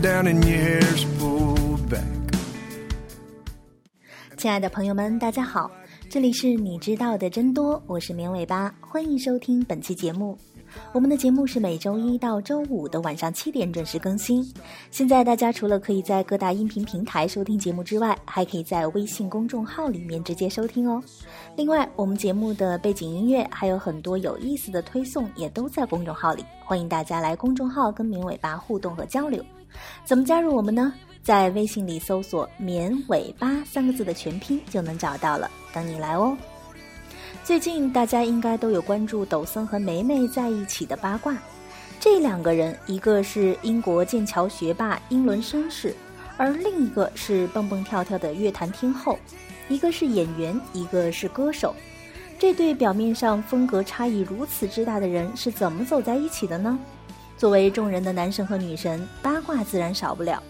[0.00, 2.04] down and your hair's pulled back.
[4.36, 5.70] 亲爱的朋友们，大家好，
[6.08, 10.38] 这里是你知道的真多，我是绵尾巴，欢迎收听本期节目。
[10.92, 14.46] 我们的节目是每周一到周五的晚上七点准时更新。
[14.90, 21.02] 现在大家除了可以在各大音频平台收听节目之外，还可以在微信公众号里面直接收听哦。
[21.56, 29.44] 另外，我们节目的背景音乐还有很多有意思的推送，也都在公众号里，欢迎大家来公众号跟绵尾巴互动和交流。
[30.04, 30.92] 怎么加入我们呢？
[31.22, 36.36] 在微信里搜索“绵尾巴”三个字的全拼就能找到了，等你来哦。
[37.50, 41.36] 最近大家应该都有关注抖森和梅梅在一起的八卦。
[41.98, 45.92] 这两个人，一个是英国剑桥学霸英伦绅士，
[46.36, 49.18] 而另一个是蹦蹦跳跳的乐坛天后。
[49.68, 51.74] 一个是演员，一个是歌手。
[52.38, 56.78] 这对表面上风格差异如此之大的人是怎么走在一起的呢？
[57.36, 60.40] 作为众人的男神和女神，八卦自然少不了。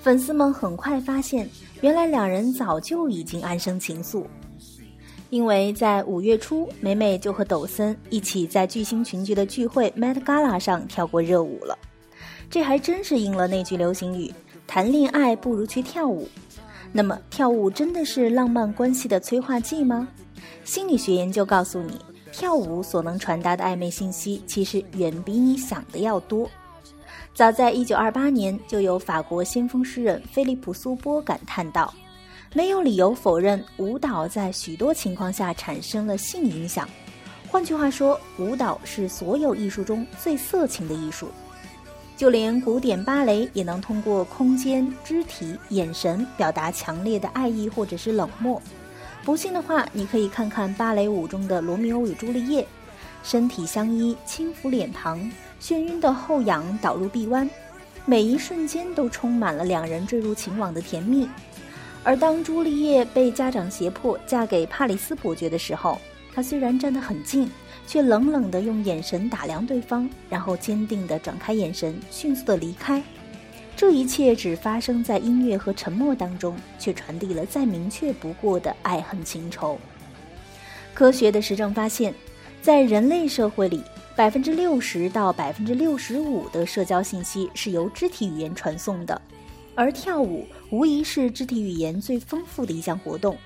[0.00, 1.46] 粉丝们很快发现，
[1.82, 4.24] 原来两人早就已经暗生情愫。
[5.30, 11.78] 因为在五月初，美美就和抖森一起在巨星群聚的聚会 Met Gala 上跳过热舞了。
[12.50, 14.32] 这还真是应了那句流行语
[14.66, 16.26] ：“谈恋爱不如去跳舞。”
[16.90, 20.08] 那么，跳舞真的是浪漫关系的催化剂吗？
[20.64, 21.98] 心理学研究告诉你，
[22.32, 26.48] 跳舞所能传达的暧昧信息，其实远比你想的要多。
[27.34, 31.92] 早在1928年，就有法国先锋诗人菲利普·苏波感叹道。
[32.54, 36.88] 没有理由否认，舞蹈在许多情况下产生了性影响。
[37.46, 41.28] 换句话说，舞蹈是所有艺术中最色情的艺术。
[42.16, 48.60] 就连古典芭蕾也能通过空间、肢体、眼神表达强烈的爱意或者是冷漠。
[49.24, 52.62] 不信的话，你可以看看芭蕾舞中的《罗密欧与朱丽叶》，
[53.22, 55.20] 身体相依，轻抚脸庞，
[55.60, 57.48] 眩晕的后仰导入臂弯，
[58.06, 61.28] 每一瞬间都充满了两人坠入情网的甜蜜。
[62.08, 66.00] 而当朱丽叶被家长胁迫嫁给帕里斯伯爵的时候，
[66.34, 67.50] 她虽然站得很近，
[67.86, 73.02] 却冷冷地用眼神打量对方，然后坚定地转开眼神，迅速地离开。
[73.76, 79.78] 这一切只发生在音乐和沉默当中，却传递了再明确不过的爱恨情仇。
[80.94, 82.14] 科学的实证发现，
[82.62, 83.84] 在人类社会里，
[84.16, 89.20] 百分之六十到百分之六十五的社交信息是由肢体语言传送的。
[89.78, 93.38] 而跳舞无疑是肢体语言最丰富的一项活动。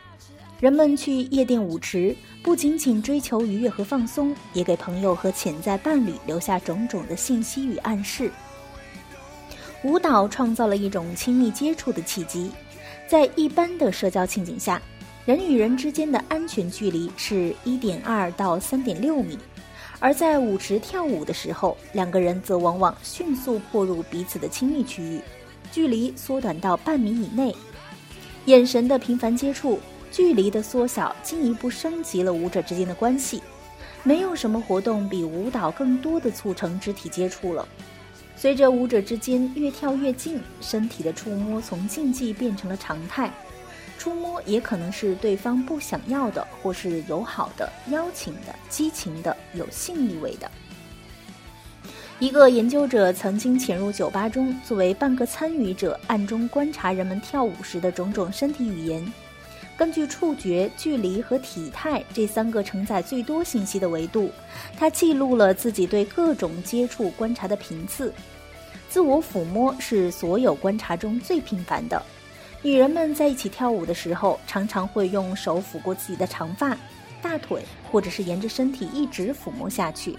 [0.60, 8.31] 人们去夜店舞池，不仅仅追求愉悦和放松，也给朋友和潜在伴侣留下种种的信息与暗示。
[9.84, 12.50] 舞蹈创造了一种亲密接触的契机。
[13.06, 14.81] 在一般的社交情景下，
[15.26, 19.38] 人与人之间的安全距离是一点二到三点六米，
[19.98, 25.21] 而在舞池跳舞的时候，两个人则往往迅速迫入彼此的亲密区域。
[25.72, 27.53] 距离缩短到半米以内，
[28.44, 33.43] 眼神的频繁接触，距离的缩小，进一步升级了舞者之间的关系。
[34.05, 37.66] 没有什么活动比舞蹈更多的促成肢体接触了。
[38.37, 43.33] 随着舞者之间越跳越近，身体的触摸从禁忌变成了常态。
[43.97, 50.50] 触摸也可能是对方不想要的，或是友好的、邀请的、激情的、有性意味的。
[52.22, 59.05] 一个研究者曾经潜入酒吧中，作为半个参与者，暗中观察人们跳舞时的种种身体语言。
[59.77, 64.31] 根据触觉、距离和体态这三个承载最多信息的维度，
[64.77, 68.15] 他记录了自己对各种接触观察的频次。
[68.89, 72.00] 自我抚摸是所有观察中最频繁的。
[72.63, 76.78] 女人们在一起跳舞的时候，常常会用手抚过自己的长发、
[77.21, 80.16] 大腿，或者是沿着身体一直抚摸下去。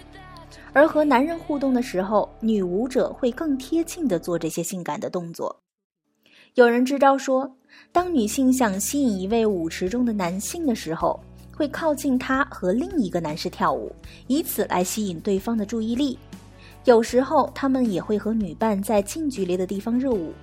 [0.71, 5.55] 而和男人互动的时候，女舞者会更贴近的做这些性感的动作。
[6.55, 7.55] 有人支招说，
[7.91, 11.19] 当女性想吸引一位舞池中的男性的时候，
[11.55, 13.91] 会靠近他和另一个男士跳舞，
[14.27, 16.17] 以此来吸引对方的注意力。
[16.85, 20.33] 有时候，他们也会和女伴在近距离的地方热舞。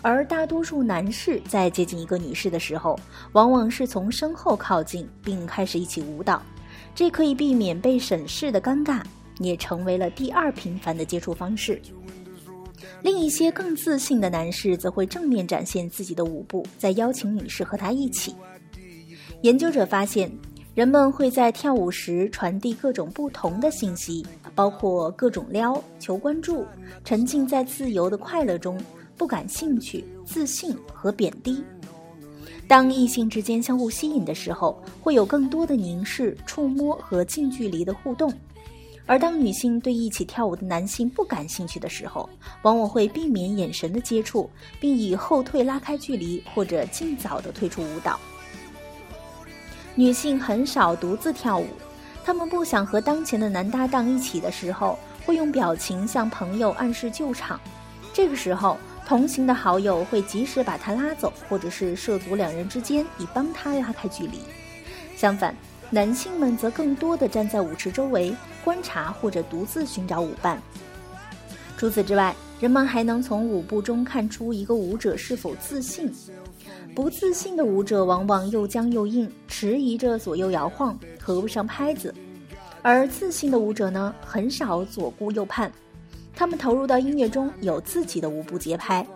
[0.00, 2.96] 而大多数男士在接近一个女士的时候，
[3.32, 6.40] 往往是从身后靠近，并开始一起舞蹈，
[6.94, 9.02] 这可以避免被审视的尴尬。
[9.38, 11.80] 也成为了第二频繁的接触方式。
[13.02, 18.34] 另一些更自信的男士则会正面展现自己的舞步，再邀请女士和他一起。
[19.42, 20.30] 研究者发现，
[20.74, 26.66] 人们会在跳舞时传递各种不同的信息，包括各种撩、求关注、
[27.04, 28.76] 沉浸在自由的快乐中、
[29.16, 31.62] 不感兴趣、自信和贬低。
[32.66, 38.32] 当异性之间相互吸引的时候，会有更多的凝视、触摸和近距离的互动。
[39.08, 42.28] 而当女性对一起跳舞的男性不感兴趣的时候，
[42.60, 48.20] 往往会避免眼神的接触，并以后退拉开距离，或者尽早的退出舞蹈。
[49.94, 51.66] 女性很少独自跳舞，
[52.22, 57.58] 她们不想和当前的男搭档一起的时候，会用表情向朋友暗示救场。
[58.12, 58.76] 这个时候，
[59.06, 64.40] 同行的好友会及时把他拉走，或者是涉足两人之间，以帮他拉开距离。
[65.16, 65.56] 相反，
[65.90, 70.60] 男性们则更多的站在舞池周围观察，或者独自寻找舞伴。
[71.76, 76.12] 除此之外，人们还能从舞步中看出一个舞者是否自信。
[76.94, 82.12] 不自信的舞者往往又僵又硬，迟疑着左右摇晃，合不上拍子；
[82.82, 85.70] 而自信的舞者呢，很少左顾右盼。
[86.34, 89.06] 他们投入到音乐中，有自己的舞步节拍。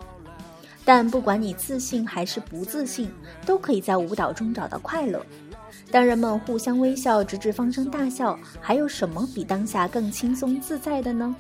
[0.85, 3.11] 但不管你自信还是不自信，
[3.45, 5.25] 都可以在舞蹈中找到快乐。
[5.91, 11.35] 当人们互相微笑，直至放声大笑，还有什么比当下更轻松自在的呢？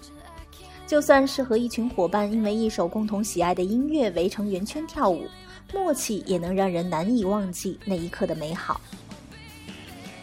[0.86, 5.24] 就算是和一群伙伴因为一首共同喜爱的音乐围成圆圈跳舞，
[5.72, 8.78] 默契也能让人难以忘记那一刻的美好。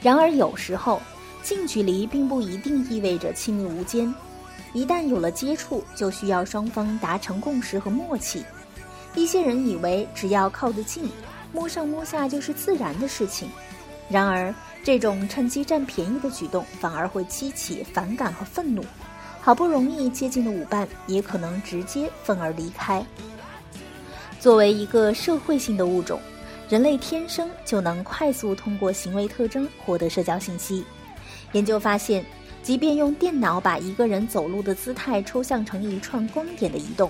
[0.01, 1.01] 然而，有时候
[1.41, 4.13] 近距离并不一定意味着亲密无间。
[4.73, 8.43] 一旦有了接触，就需要双方达成共识和默契。
[9.15, 11.09] 一些人以为只要靠得近，
[11.51, 13.49] 摸上摸下就是自然的事情。
[14.09, 14.53] 然而，
[14.83, 18.83] 这种趁机占便宜的举动反而会激起反感和愤怒。
[19.39, 23.05] 好不容易接近的舞伴，也可能直接愤而离开。
[24.39, 26.19] 作为一个社会性的物种，
[26.67, 30.83] 人类天生就能快速通过行为特征获得社交信息。
[31.53, 32.25] 研究发现。
[32.61, 37.09] 即便用电脑把一个人走路的姿态抽象成一串光点的移动，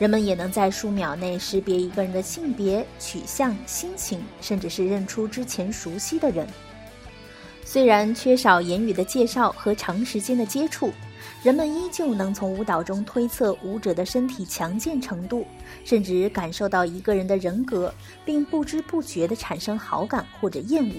[0.00, 6.48] 人们也能在数秒内识别一个人的性别取向、心情，甚至是认出之前熟悉的人。
[7.66, 10.90] 虽然缺少言语的介绍和长时间的接触，
[11.42, 15.46] 人们依旧能从舞蹈中推测舞者的身体强健程度，
[15.84, 17.92] 甚至感受到一个人的人格，
[18.24, 20.94] 并不知不觉地产生好感或者厌恶。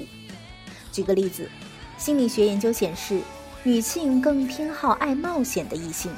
[0.91, 1.49] 举个例子，
[1.97, 3.19] 心理学研究显示。
[3.63, 6.11] 女性更偏好爱冒险的异性。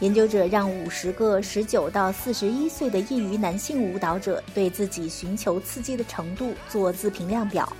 [0.00, 7.70] 研究者让五十个十九到四十一岁的业余男性舞蹈者对自己寻求刺激的程度做自评量表，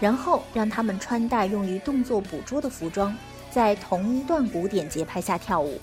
[0.00, 3.16] 然后让他们穿戴用于动作捕捉的服装，
[3.50, 5.80] 在同一段古典节拍下跳舞。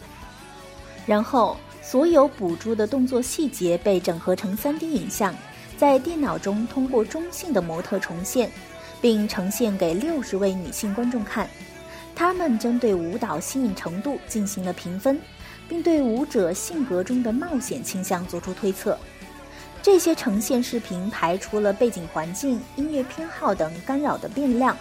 [1.06, 5.36] 然后，所有捕捉的动作细节被整合成 3D 影像，
[5.78, 8.50] 在电脑中通过中性的模特重现，
[9.02, 11.46] 并呈现给六十位女性观众看。
[12.16, 15.20] 他们针对舞蹈新颖程度进行了评分，
[15.68, 18.98] 并对舞者性格中的冒险倾向作出推测。
[19.82, 24.78] 这些呈现视频排除了背景环境、音乐偏好等干扰的变量。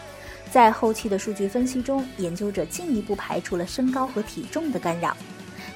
[0.51, 5.17] 在后期的数据分析中，研究者进一步排除了身高和体重的干扰。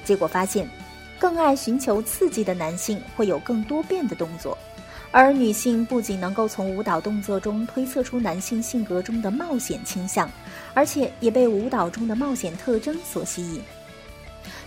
[0.05, 0.69] 结果发现，
[1.19, 4.57] 更爱寻求刺激的男性会有更多变的动作。
[5.09, 10.29] 而女性不仅能够从舞蹈动作中推测出男性性格中的冒险倾向，
[10.73, 13.61] 而且也被舞蹈中的冒险特征所吸引。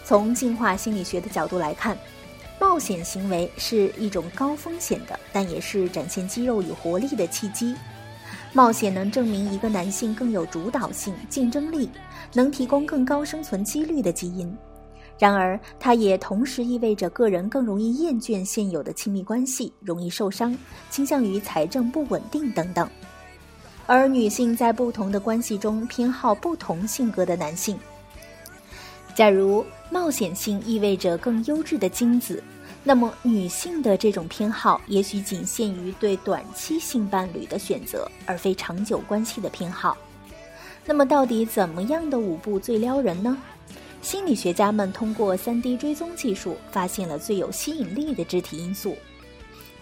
[0.04, 1.96] 从进化心理学的角度来看，
[2.60, 7.74] 冒险行为是一种高风险的，但也是展现肌肉与活力的契机。
[8.52, 11.88] 冒险能证明一个男性更有主导性、竞争力，
[12.32, 14.52] 能提供更高生存几率的基因。
[15.18, 20.56] 然而，它也同时意味着个人更容易厌倦现有的亲密关系，容易受伤，
[20.90, 22.88] 倾向于财政不稳定等等。
[23.86, 27.78] 而女性在不同的关系中偏好不同性格的男性。
[29.20, 32.42] 假如冒险性意味着更优质的精子，
[32.82, 39.94] 那么女性的这种偏好也许仅限于对短期性伴侣的选择，而非长久关系的偏好。
[40.86, 43.36] 那么，到底怎么样的舞步最撩人呢？
[44.00, 48.96] 心理学家们通过 3D 追踪技术，发现了最有吸引力的肢体因素。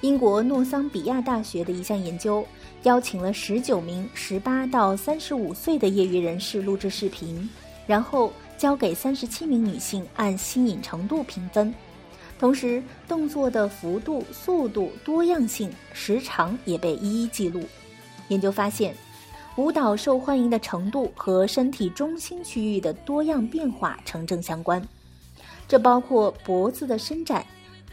[0.01, 2.45] 英国诺桑比亚大学的一项研究，
[2.83, 7.49] 邀请了19名18到35岁的业余人士录制视频，
[7.87, 11.75] 然后交给37名女性按吸引程度评分，
[12.39, 17.63] 同时动作的幅度、速度、多样性、时长也被一一记录。
[18.29, 18.95] 研究发现。
[19.57, 24.81] 舞蹈受欢迎的程度和身体中心区域的多样变化成正相关，
[25.67, 27.45] 这包括脖子的伸展、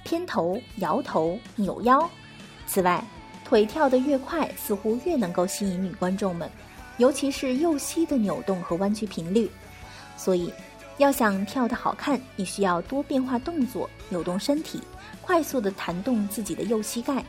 [0.03, 2.07] 偏头、摇头、扭腰。
[2.67, 3.03] 此外，
[3.43, 6.47] 腿跳得越快，似乎越能够吸引女观众们，
[6.99, 9.49] 尤其是右膝的扭动和弯曲频率。
[10.17, 10.51] 所以，
[10.97, 14.81] 要想跳得好看，你需要多变化动作，扭动身体，
[15.21, 17.23] 快速的弹动自己的右膝盖。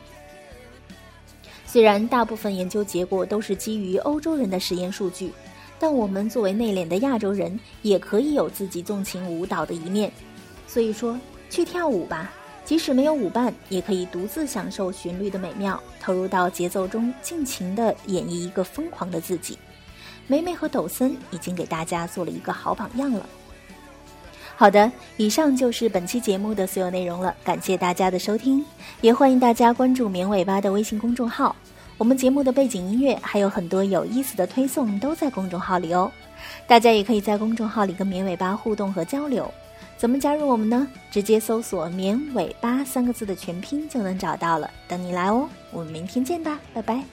[1.65, 5.31] 虽然大部分研究结果都是基于欧洲人的实验数据，
[5.77, 10.11] 但我们作为内敛的亚洲人，也可以有自己纵情舞蹈的一面。
[10.65, 12.31] 所以说，去跳舞吧，
[12.63, 19.57] 即使没有舞伴，也可以独自享受旋律的美妙，投入到节奏中，尽情的演绎一个疯狂的自己。
[20.27, 23.25] 梅梅和抖森已经给大家做了一个好榜样了。
[24.55, 28.65] 好的，以上就是本期节目的所有内容了，感谢大家的收听，
[29.01, 31.55] 也欢迎大家关注绵尾巴的微信公众号。
[31.97, 36.11] 我们节目的背景音乐还有很多有意思的推送都在公众号里哦，
[36.67, 39.51] 大家也可以在公众号里跟绵尾巴互动和交流。
[39.95, 40.87] 怎么加入我们呢？
[41.09, 45.49] 直接搜索“绵尾巴”三个字的全拼就能找到了，等你来哦。
[45.71, 47.03] 我们明天见吧，拜拜。